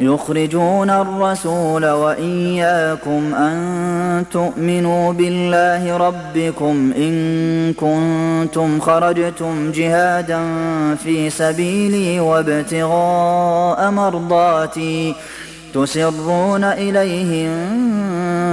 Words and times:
يخرجون 0.00 0.90
الرسول 0.90 1.86
وإياكم 1.86 3.34
أن 3.34 4.24
تؤمنوا 4.32 5.12
بالله 5.12 5.96
ربكم 5.96 6.92
إن 6.96 7.72
كنتم 7.72 8.80
خرجتم 8.80 9.72
جهادا 9.72 10.40
في 10.94 11.30
سبيلي 11.30 12.20
وابتغاء 12.20 13.90
مرضاتي 13.90 15.14
تسرون 15.74 16.64
إليهم 16.64 17.48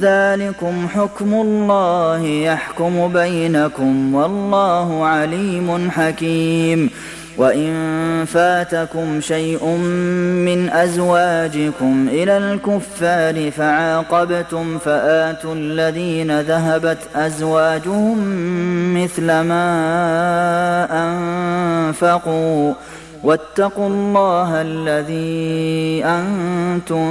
ذلكم 0.00 0.88
حكم 0.94 1.34
الله 1.34 2.26
يحكم 2.26 3.12
بينكم 3.12 4.14
والله 4.14 5.06
عليم 5.06 5.90
حكيم. 5.90 6.90
وإن 7.38 8.24
فاتكم 8.26 9.20
شيء 9.20 9.66
من 10.46 10.70
أزواجكم 10.70 12.08
إلى 12.08 12.38
الكفار 12.38 13.50
فعاقبتم 13.50 14.78
فآتوا 14.78 15.54
الذين 15.54 16.40
ذهبت 16.40 16.98
أزواجهم 17.16 18.18
مثل 19.02 19.26
ما 19.26 19.68
أنفقوا. 20.90 22.74
واتقوا 23.24 23.88
الله 23.88 24.62
الذي 24.62 26.04
أنتم 26.04 27.06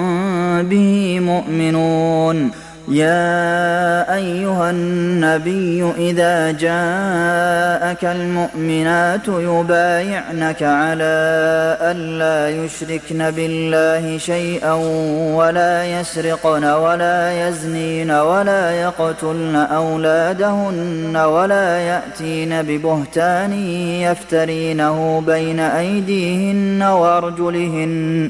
به 0.64 1.20
مؤمنون. 1.20 2.65
يا 2.88 4.16
أيها 4.16 4.70
النبي 4.70 5.92
إذا 5.98 6.52
جاءك 6.52 8.06
المؤمنات 8.06 9.28
يبايعنك 9.28 10.64
على 10.64 11.16
ألا 11.82 12.64
يشركن 12.64 13.32
بالله 13.32 14.18
شيئا 14.18 14.74
ولا 15.34 16.00
يسرقن 16.00 16.64
ولا 16.66 17.48
يزنين 17.48 18.12
ولا 18.12 18.72
يقتلن 18.72 19.56
أولادهن 19.56 21.18
ولا 21.18 21.78
يأتين 21.78 22.62
ببهتان 22.62 23.54
يفترينه 24.02 25.24
بين 25.28 25.60
أيديهن 25.60 26.84
وأرجلهن 26.84 28.30